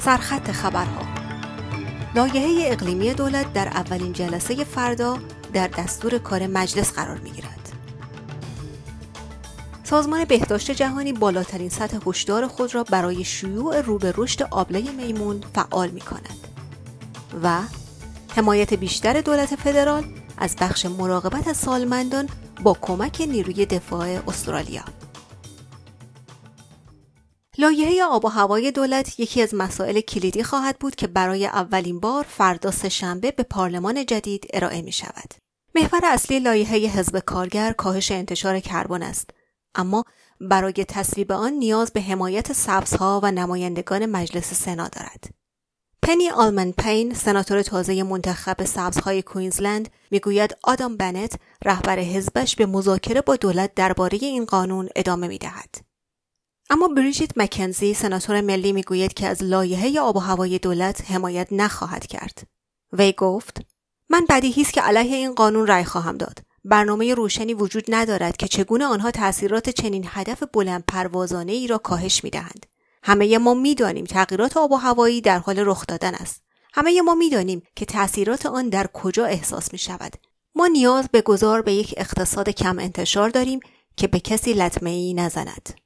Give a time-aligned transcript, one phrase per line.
[0.00, 1.02] سرخط خبرها
[2.14, 5.18] لایحه اقلیمی دولت در اولین جلسه فردا
[5.52, 7.72] در دستور کار مجلس قرار می گیرد.
[9.84, 15.40] سازمان بهداشت جهانی بالاترین سطح هشدار خود را برای شیوع رو به رشد آبله میمون
[15.54, 16.46] فعال می کند
[17.42, 17.60] و
[18.36, 20.04] حمایت بیشتر دولت فدرال
[20.38, 22.28] از بخش مراقبت سالمندان
[22.62, 24.82] با کمک نیروی دفاع استرالیا
[27.60, 32.24] لایحه آب و هوای دولت یکی از مسائل کلیدی خواهد بود که برای اولین بار
[32.28, 35.34] فردا سهشنبه به پارلمان جدید ارائه می شود.
[35.74, 39.30] محور اصلی لایحه حزب کارگر کاهش انتشار کربن است
[39.74, 40.04] اما
[40.40, 45.24] برای تصویب آن نیاز به حمایت سبزها و نمایندگان مجلس سنا دارد.
[46.02, 51.32] پنی آلمن پین سناتور تازه منتخب سبزهای کوینزلند می‌گوید آدام بنت
[51.64, 55.89] رهبر حزبش به مذاکره با دولت درباره این قانون ادامه می دهد.
[56.72, 62.06] اما بریجیت مکنزی سناتور ملی می‌گوید که از لایحه آب و هوای دولت حمایت نخواهد
[62.06, 62.42] کرد.
[62.92, 63.60] وی گفت
[64.08, 66.38] من بدیهی است که علیه این قانون رأی خواهم داد.
[66.64, 72.24] برنامه روشنی وجود ندارد که چگونه آنها تاثیرات چنین هدف بلند پروازانه ای را کاهش
[72.24, 72.66] می دهند.
[73.02, 76.42] همه ما می‌دانیم تغییرات آب و هوایی در حال رخ دادن است.
[76.72, 80.16] همه ما می‌دانیم که تاثیرات آن در کجا احساس می شود.
[80.54, 83.60] ما نیاز به گذار به یک اقتصاد کم انتشار داریم
[83.96, 85.80] که به کسی لطمه ای نزند.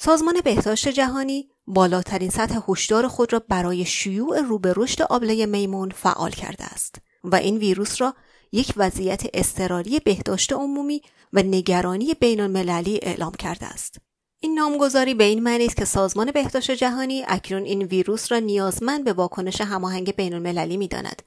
[0.00, 5.90] سازمان بهداشت جهانی بالاترین سطح هشدار خود را برای شیوع رو به رشد آبله میمون
[5.90, 8.14] فعال کرده است و این ویروس را
[8.52, 13.96] یک وضعیت اضطراری بهداشت عمومی و نگرانی بین المللی اعلام کرده است.
[14.40, 19.04] این نامگذاری به این معنی است که سازمان بهداشت جهانی اکنون این ویروس را نیازمند
[19.04, 21.22] به واکنش هماهنگ بین المللی می داند.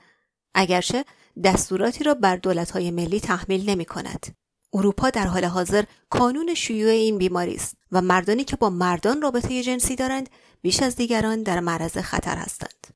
[0.54, 1.06] اگرچه
[1.44, 4.41] دستوراتی را بر دولتهای ملی تحمیل نمی کند.
[4.74, 9.64] اروپا در حال حاضر کانون شیوع این بیماری است و مردانی که با مردان رابطه
[9.64, 10.30] جنسی دارند
[10.62, 12.88] بیش از دیگران در معرض خطر هستند.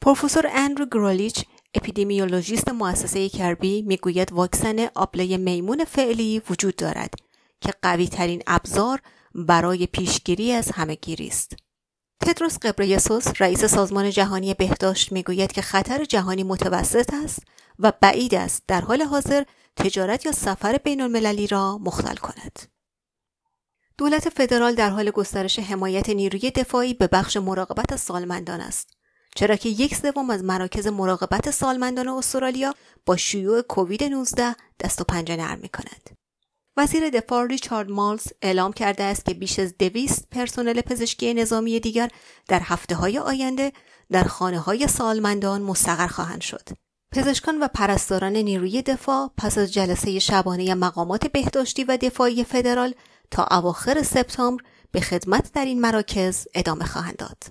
[0.00, 7.14] پروفسور اندرو گرولیچ اپیدمیولوژیست مؤسسه کربی می‌گوید واکسن آبله میمون فعلی وجود دارد
[7.60, 9.00] که قوی ترین ابزار
[9.34, 11.56] برای پیشگیری از همهگیری است.
[12.20, 17.42] تدروس قبریسوس رئیس سازمان جهانی بهداشت می‌گوید که خطر جهانی متوسط است
[17.78, 19.44] و بعید است در حال حاضر
[19.76, 22.58] تجارت یا سفر بین المللی را مختل کند.
[23.98, 28.90] دولت فدرال در حال گسترش حمایت نیروی دفاعی به بخش مراقبت از سالمندان است.
[29.34, 32.74] چرا که یک سوم از مراکز مراقبت سالمندان استرالیا
[33.06, 36.10] با شیوع کووید 19 دست و پنجه نرم می کند.
[36.76, 42.10] وزیر دفاع ریچارد مالز اعلام کرده است که بیش از دویست پرسنل پزشکی نظامی دیگر
[42.48, 43.72] در هفته های آینده
[44.10, 46.68] در خانه های سالمندان مستقر خواهند شد.
[47.12, 52.94] پزشکان و پرستاران نیروی دفاع پس از جلسه شبانه مقامات بهداشتی و دفاعی فدرال
[53.30, 57.42] تا اواخر سپتامبر به خدمت در این مراکز ادامه خواهند داد.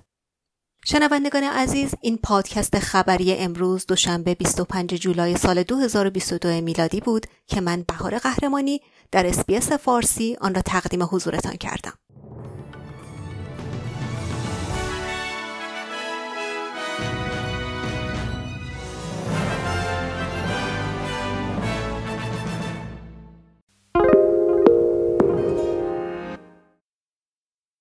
[0.84, 7.84] شنوندگان عزیز این پادکست خبری امروز دوشنبه 25 جولای سال 2022 میلادی بود که من
[7.88, 8.80] بهار قهرمانی
[9.10, 12.01] در SBS فارسی آن را تقدیم حضورتان کردم.